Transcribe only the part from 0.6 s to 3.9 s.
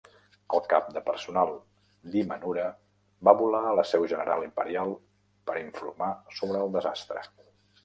cap de personal d'Imamura va volar a la